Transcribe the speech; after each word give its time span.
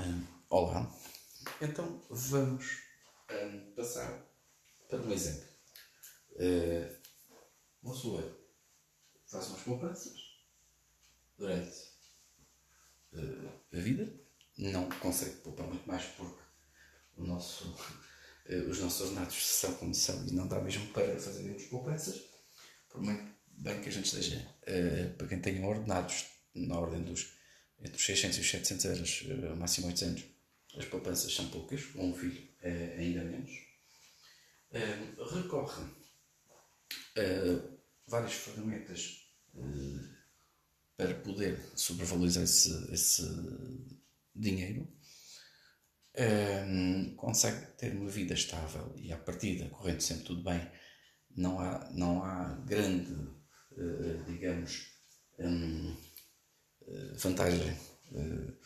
Um, 0.00 0.24
olá, 0.48 0.90
então 1.60 2.00
vamos 2.08 2.78
um, 3.30 3.74
passar 3.74 4.26
para 4.88 4.98
um 4.98 5.12
exemplo. 5.12 5.46
Uh, 6.30 7.86
pessoa 7.86 8.40
faz 9.26 9.48
umas 9.48 9.60
poupanças 9.60 10.14
durante 11.36 11.76
uh, 13.12 13.50
a 13.74 13.76
vida, 13.76 14.10
não 14.56 14.88
consegue 14.88 15.36
poupar 15.42 15.66
muito 15.66 15.86
mais 15.86 16.06
porque 16.16 16.44
o 17.18 17.24
nosso, 17.24 17.68
uh, 17.68 18.70
os 18.70 18.80
nossos 18.80 19.02
ordenados 19.02 19.46
são 19.46 19.74
como 19.74 19.94
são 19.94 20.26
e 20.26 20.32
não 20.32 20.48
dá 20.48 20.62
mesmo 20.62 20.90
para 20.94 21.20
fazermos 21.20 21.64
poupanças, 21.64 22.22
por 22.88 23.02
muito 23.02 23.34
bem 23.48 23.82
que 23.82 23.90
a 23.90 23.92
gente 23.92 24.06
esteja, 24.06 24.48
para 25.18 25.28
quem 25.28 25.42
tenha 25.42 25.66
ordenados 25.66 26.24
na 26.54 26.78
ordem 26.78 27.04
dos 27.04 27.39
entre 27.80 27.96
os 27.96 28.04
600 28.04 28.38
e 28.38 28.40
os 28.40 28.50
700 28.50 28.84
euros, 28.84 29.22
uh, 29.22 29.56
máximo 29.56 29.86
800, 29.88 30.24
as 30.76 30.84
poupanças 30.84 31.34
são 31.34 31.48
poucas, 31.48 31.82
um 31.96 32.14
filho 32.14 32.48
é 32.62 32.96
ainda 32.98 33.24
menos. 33.24 33.50
Recorre 35.32 35.82
a 37.16 37.80
várias 38.06 38.34
ferramentas 38.34 39.26
uh, 39.54 40.00
para 40.96 41.14
poder 41.14 41.58
sobrevalorizar 41.74 42.44
esse, 42.44 42.92
esse 42.92 43.22
dinheiro. 44.34 44.86
Consegue 47.16 47.66
ter 47.78 47.96
uma 47.96 48.10
vida 48.10 48.34
estável 48.34 48.94
e 48.96 49.12
à 49.12 49.16
partida, 49.16 49.68
correndo 49.70 50.00
sempre 50.02 50.24
tudo 50.24 50.42
bem, 50.42 50.70
não 51.34 51.58
há, 51.58 51.90
não 51.92 52.22
há 52.22 52.54
grande, 52.66 53.16
digamos, 54.26 54.90
eh, 55.40 55.96
vantagem 57.16 57.72
uh, 58.12 58.56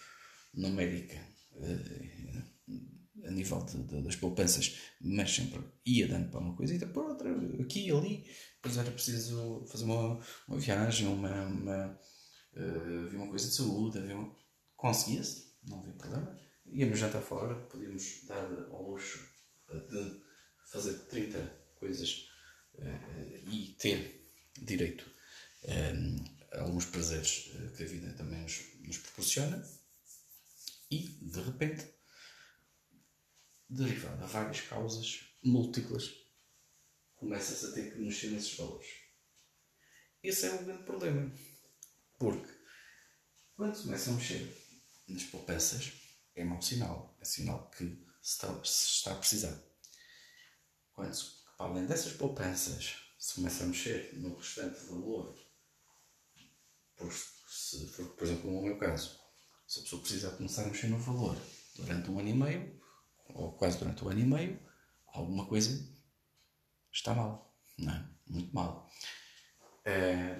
numérica 0.54 1.16
uh, 1.52 3.26
a 3.26 3.30
nível 3.30 3.64
de, 3.64 3.82
de, 3.84 4.02
das 4.02 4.16
poupanças, 4.16 4.78
mas 5.00 5.34
sempre 5.34 5.60
ia 5.86 6.06
dando 6.06 6.30
para 6.30 6.40
uma 6.40 6.56
coisa 6.56 6.74
e 6.74 6.78
para 6.78 7.02
outra, 7.02 7.30
aqui 7.60 7.88
e 7.88 7.90
ali. 7.90 8.24
Depois 8.56 8.76
era 8.76 8.90
preciso 8.90 9.64
fazer 9.66 9.84
uma, 9.84 10.20
uma 10.46 10.58
viagem, 10.58 11.06
uma, 11.06 11.46
uma, 11.46 12.00
uh, 12.54 13.16
uma 13.16 13.28
coisa 13.28 13.48
de 13.48 13.54
saúde, 13.54 13.98
uma... 13.98 14.34
conseguia-se, 14.76 15.54
não 15.66 15.80
havia 15.80 15.92
problema. 15.94 16.38
Íamos 16.66 16.98
jantar 16.98 17.22
fora, 17.22 17.54
podíamos 17.66 18.24
dar 18.26 18.46
ao 18.70 18.90
luxo 18.90 19.26
de 19.68 20.22
fazer 20.70 20.94
30 21.08 21.38
coisas 21.76 22.28
uh, 22.74 23.50
e 23.50 23.74
ter 23.78 24.28
direito 24.60 25.04
alguns 26.58 26.86
prazeres 26.86 27.50
eh, 27.54 27.76
que 27.76 27.82
a 27.82 27.86
vida 27.86 28.12
também 28.14 28.42
nos, 28.42 28.62
nos 28.80 28.98
proporciona 28.98 29.64
e, 30.90 31.08
de 31.08 31.40
repente, 31.40 31.92
derivado 33.68 34.22
a 34.22 34.26
várias 34.26 34.60
causas 34.60 35.20
múltiplas, 35.42 36.14
começa-se 37.16 37.66
a 37.66 37.72
ter 37.72 37.92
que 37.92 37.98
mexer 37.98 38.28
nesses 38.28 38.54
valores. 38.56 38.88
Esse 40.22 40.46
é 40.46 40.54
o 40.54 40.64
grande 40.64 40.84
problema. 40.84 41.32
Porque 42.18 42.52
quando 43.54 43.74
se 43.74 43.82
começa 43.82 44.10
a 44.10 44.14
mexer 44.14 44.64
nas 45.08 45.24
poupanças, 45.24 45.92
é 46.34 46.44
mau 46.44 46.60
sinal. 46.62 47.16
É 47.20 47.24
sinal 47.24 47.70
que 47.70 47.84
se 48.22 48.32
está, 48.32 48.64
se 48.64 48.86
está 48.88 49.12
a 49.12 49.16
precisar. 49.16 49.62
Quando, 50.92 51.16
para 51.56 51.66
além 51.66 51.86
dessas 51.86 52.12
poupanças, 52.12 52.96
se 53.18 53.34
começa 53.34 53.64
a 53.64 53.66
mexer 53.66 54.14
no 54.14 54.36
restante 54.36 54.84
valor 54.86 55.36
por, 56.96 57.12
se 57.12 57.86
for, 57.88 58.06
por 58.10 58.24
exemplo, 58.24 58.50
no 58.50 58.62
meu 58.62 58.78
caso, 58.78 59.18
se 59.66 59.80
a 59.80 59.82
pessoa 59.82 60.02
precisar 60.02 60.30
começar 60.32 60.62
a 60.62 60.66
mexer 60.66 60.88
no 60.88 60.98
valor 60.98 61.36
durante 61.76 62.10
um 62.10 62.18
ano 62.18 62.28
e 62.28 62.34
meio, 62.34 62.80
ou 63.34 63.52
quase 63.52 63.78
durante 63.78 64.04
um 64.04 64.08
ano 64.08 64.20
e 64.20 64.24
meio, 64.24 64.60
alguma 65.06 65.46
coisa 65.46 65.86
está 66.92 67.14
mal, 67.14 67.54
não 67.78 67.92
é? 67.92 68.08
Muito 68.26 68.54
mal. 68.54 68.88
É, 69.84 70.38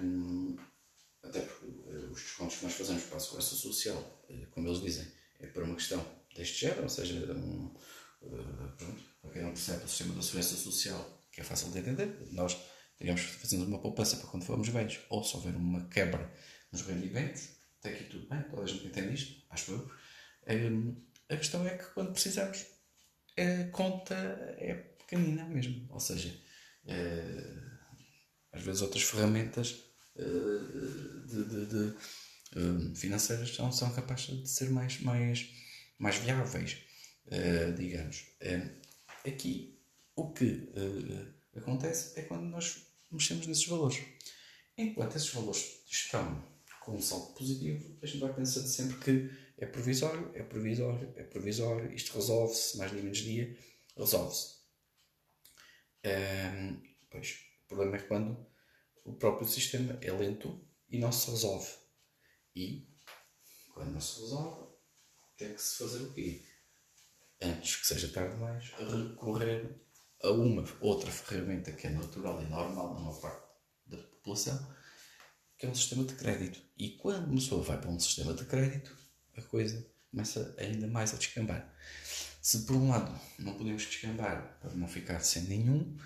até 1.23 1.41
porque 1.41 1.65
eh, 1.65 2.07
os 2.11 2.21
descontos 2.21 2.57
que 2.57 2.63
nós 2.63 2.73
fazemos 2.73 3.03
para 3.03 3.17
a 3.17 3.19
segurança 3.19 3.55
social, 3.55 4.23
eh, 4.29 4.47
como 4.51 4.67
eles 4.67 4.81
dizem, 4.81 5.11
é 5.39 5.47
para 5.47 5.63
uma 5.63 5.75
questão 5.75 6.03
deste 6.35 6.61
género, 6.61 6.83
ou 6.83 6.89
seja, 6.89 7.15
um, 7.33 7.73
pronto, 8.77 9.03
para 9.21 9.31
quem 9.31 9.41
não 9.41 9.51
percebe 9.51 9.83
o 9.83 9.87
sistema 9.87 10.13
da 10.13 10.21
segurança 10.21 10.55
social, 10.55 11.23
que 11.31 11.41
é 11.41 11.43
fácil 11.43 11.71
de 11.71 11.79
entender, 11.79 12.27
nós 12.31 12.57
digamos, 12.99 13.21
fazendo 13.21 13.65
uma 13.65 13.79
poupança 13.79 14.17
para 14.17 14.27
quando 14.27 14.45
formos 14.45 14.67
velhos, 14.69 14.99
ou 15.09 15.23
se 15.23 15.35
houver 15.35 15.55
uma 15.55 15.87
quebra 15.87 16.31
nos 16.71 16.81
rendimentos, 16.81 17.49
até 17.79 17.89
aqui 17.89 18.05
tudo 18.05 18.27
bem, 18.27 18.41
toda 18.43 18.63
a 18.63 18.67
gente 18.67 18.87
entende 18.87 19.13
isto, 19.13 19.45
acho 19.49 19.71
eu. 19.71 19.91
Um, 20.47 20.95
a 21.29 21.37
questão 21.37 21.65
é 21.67 21.77
que 21.77 21.85
quando 21.93 22.11
precisamos, 22.11 22.65
a 23.37 23.71
conta 23.71 24.15
é 24.57 24.73
pequenina 24.73 25.45
mesmo, 25.45 25.85
ou 25.89 25.99
seja, 25.99 26.29
uh, 26.85 27.61
às 28.51 28.63
vezes 28.63 28.81
outras 28.81 29.03
ferramentas 29.03 29.71
uh, 30.15 31.27
de, 31.27 31.43
de, 31.43 31.65
de 31.65 31.97
uh, 32.57 32.95
financeiras 32.95 33.53
são, 33.53 33.71
são 33.71 33.93
capazes 33.93 34.41
de 34.41 34.49
ser 34.49 34.69
mais, 34.69 34.99
mais, 35.01 35.49
mais 35.97 36.17
viáveis, 36.17 36.77
digamos. 37.75 38.25
aqui, 39.25 39.79
o 40.15 40.31
que 40.31 40.69
acontece 41.59 42.19
é 42.19 42.23
quando 42.23 42.43
nós 42.43 42.85
mexemos 43.11 43.47
nesses 43.47 43.65
valores. 43.67 44.03
Enquanto 44.77 45.15
esses 45.15 45.29
valores 45.29 45.83
estão 45.89 46.43
com 46.81 46.95
um 46.95 47.01
saldo 47.01 47.33
positivo, 47.33 47.97
a 48.01 48.05
gente 48.05 48.19
vai 48.19 48.33
pensando 48.33 48.67
sempre 48.67 48.97
que 48.97 49.45
é 49.57 49.65
provisório, 49.65 50.31
é 50.35 50.43
provisório, 50.43 51.13
é 51.15 51.23
provisório, 51.23 51.93
isto 51.93 52.13
resolve-se, 52.13 52.77
mais 52.77 52.91
dia 52.91 53.01
menos 53.01 53.17
dia, 53.19 53.57
resolve-se. 53.97 54.55
Um, 56.05 56.81
pois, 57.09 57.39
o 57.63 57.67
problema 57.67 57.97
é 57.97 58.01
quando 58.01 58.45
o 59.03 59.13
próprio 59.13 59.47
sistema 59.47 59.97
é 60.01 60.11
lento 60.11 60.63
e 60.89 60.99
não 60.99 61.11
se 61.11 61.31
resolve. 61.31 61.71
E, 62.55 62.87
quando 63.73 63.91
não 63.91 64.01
se 64.01 64.21
resolve, 64.21 64.75
tem 65.37 65.53
que 65.53 65.61
se 65.61 65.77
fazer 65.77 66.03
o 66.03 66.13
quê? 66.13 66.45
Antes 67.41 67.77
que 67.77 67.87
seja 67.87 68.09
tarde 68.09 68.35
demais, 68.35 68.69
recorrer 68.71 69.84
a 70.25 70.31
uma 70.31 70.65
outra 70.81 71.11
ferramenta 71.11 71.71
que 71.71 71.87
é 71.87 71.89
natural 71.89 72.41
e 72.41 72.45
normal 72.45 72.93
na 72.93 72.99
maior 72.99 73.19
parte 73.21 73.45
da 73.85 73.97
população, 73.97 74.75
que 75.57 75.65
é 75.65 75.69
um 75.69 75.75
sistema 75.75 76.03
de 76.03 76.15
crédito. 76.15 76.61
E 76.77 76.91
quando 76.97 77.27
uma 77.27 77.35
pessoa 77.35 77.63
vai 77.63 77.79
para 77.79 77.89
um 77.89 77.99
sistema 77.99 78.33
de 78.33 78.45
crédito, 78.45 78.97
a 79.37 79.41
coisa 79.41 79.85
começa 80.11 80.55
ainda 80.57 80.87
mais 80.87 81.13
a 81.13 81.17
descambar. 81.17 81.73
Se 82.41 82.59
por 82.59 82.75
um 82.75 82.89
lado 82.89 83.19
não 83.39 83.53
podemos 83.55 83.83
descambar 83.83 84.57
para 84.59 84.73
não 84.73 84.87
ficar 84.87 85.19
sem 85.19 85.43
nenhum, 85.43 85.97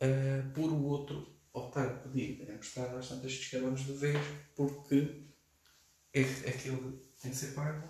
uh, 0.00 0.52
por 0.54 0.70
o 0.70 0.84
outro 0.84 1.40
optar 1.52 2.00
por 2.00 2.12
pedir 2.12 2.42
emprestar 2.42 2.94
às 2.94 3.08
tantas 3.08 3.32
descambamos 3.32 3.84
de 3.84 3.92
vez 3.92 4.16
porque 4.54 5.26
é, 6.12 6.20
aquilo 6.20 6.92
tem 7.20 7.30
que 7.30 7.36
ser 7.36 7.54
pago, 7.54 7.88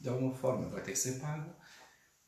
de 0.00 0.08
alguma 0.08 0.34
forma 0.34 0.68
vai 0.68 0.82
ter 0.82 0.92
que 0.92 0.98
ser 0.98 1.20
pago 1.20 1.54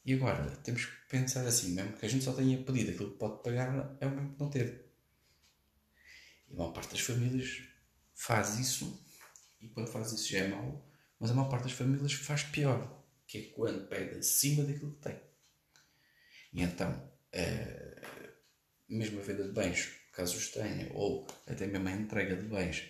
e 0.04 0.14
agora, 0.14 0.44
temos 0.56 0.86
que 0.86 1.08
pensar 1.08 1.46
assim, 1.46 1.72
mesmo 1.72 1.92
que 1.92 2.06
a 2.06 2.08
gente 2.08 2.24
só 2.24 2.32
tenha 2.32 2.62
pedido 2.62 2.92
aquilo 2.92 3.12
que 3.12 3.18
pode 3.18 3.42
pagar, 3.42 3.96
é 4.00 4.06
o 4.06 4.10
mesmo 4.10 4.34
que 4.34 4.40
não 4.40 4.50
ter. 4.50 4.90
E 6.48 6.54
a 6.54 6.56
maior 6.56 6.72
parte 6.72 6.92
das 6.92 7.00
famílias 7.00 7.62
faz 8.14 8.58
isso, 8.58 9.04
e 9.60 9.68
quando 9.68 9.90
faz 9.90 10.12
isso 10.12 10.30
já 10.30 10.38
é 10.38 10.48
mau, 10.48 10.90
mas 11.18 11.30
a 11.30 11.34
maior 11.34 11.48
parte 11.48 11.64
das 11.64 11.72
famílias 11.72 12.12
faz 12.12 12.44
pior, 12.44 13.04
que 13.26 13.38
é 13.38 13.42
quando 13.54 13.88
pede 13.88 14.18
acima 14.18 14.64
daquilo 14.64 14.94
que 14.94 15.02
tem. 15.02 15.20
E 16.52 16.62
então, 16.62 17.10
é, 17.32 18.02
mesmo 18.88 19.20
a 19.20 19.22
venda 19.22 19.44
de 19.44 19.52
bens, 19.52 19.90
caso 20.12 20.36
os 20.36 20.48
tenha, 20.48 20.90
ou 20.94 21.26
até 21.46 21.66
mesmo 21.66 21.88
a 21.88 21.92
entrega 21.92 22.36
de 22.36 22.48
bens 22.48 22.84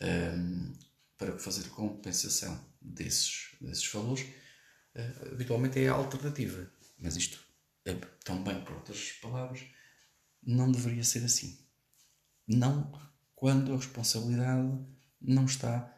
é, 0.00 0.32
para 1.16 1.38
fazer 1.38 1.68
compensação 1.68 2.66
desses, 2.80 3.56
desses 3.60 3.86
valores, 3.92 4.26
uh, 4.96 5.32
habitualmente 5.32 5.78
é 5.78 5.88
a 5.88 5.94
alternativa. 5.94 6.70
Mas 6.98 7.16
isto, 7.16 7.38
é, 7.84 7.94
também 8.24 8.62
por 8.64 8.74
outras 8.74 9.12
palavras, 9.12 9.64
não 10.42 10.70
deveria 10.72 11.04
ser 11.04 11.24
assim. 11.24 11.58
Não 12.46 12.92
quando 13.34 13.74
a 13.74 13.76
responsabilidade 13.76 14.78
não 15.20 15.44
está 15.44 15.94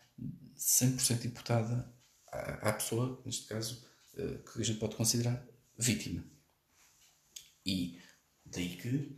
100% 0.56 1.27
imputada 1.27 1.95
à, 2.33 2.71
à 2.71 2.73
pessoa, 2.73 3.23
neste 3.25 3.47
caso, 3.47 3.87
uh, 4.15 4.39
que 4.43 4.61
a 4.61 4.65
gente 4.65 4.81
pode 4.81 4.97
considerar 4.97 5.47
vítima. 5.79 6.25
E 7.65 8.01
daí 8.44 8.77
que, 8.77 9.17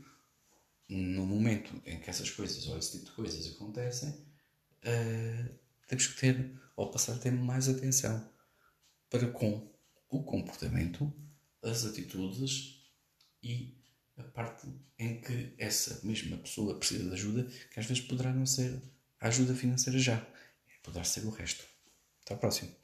no 0.89 1.25
momento 1.25 1.81
em 1.87 1.99
que 2.01 2.11
essas 2.11 2.31
coisas 2.31 2.67
ou 2.67 2.77
esse 2.77 2.93
tipo 2.93 3.07
de 3.07 3.13
coisas 3.13 3.55
acontecem, 3.55 4.11
uh, 4.11 5.59
temos 5.87 6.07
que 6.09 6.21
ter, 6.21 6.61
ou 6.77 6.91
passar 6.91 7.15
a 7.15 7.19
ter 7.19 7.33
mais 7.33 7.69
atenção 7.69 8.31
para 9.11 9.27
com 9.29 9.69
o 10.09 10.23
comportamento, 10.23 11.13
as 11.63 11.85
atitudes 11.85 12.81
e 13.43 13.77
a 14.17 14.23
parte 14.23 14.67
em 14.99 15.21
que 15.21 15.55
essa 15.59 16.01
mesma 16.07 16.37
pessoa 16.39 16.79
precisa 16.79 17.05
de 17.05 17.13
ajuda, 17.13 17.45
que 17.45 17.81
às 17.81 17.87
vezes 17.87 18.03
poderá 18.03 18.33
não 18.33 18.47
ser 18.47 18.81
a 19.21 19.29
ajuda 19.29 19.55
financeira 19.55 19.99
já, 19.99 20.27
poderá 20.83 21.05
ser 21.05 21.25
o 21.27 21.31
resto. 21.31 21.65
Até 22.23 22.35
à 22.35 22.37
próxima. 22.37 22.80